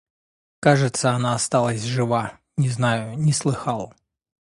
[0.61, 3.93] Кажется, она осталась жива,— не знаю, не слыхал.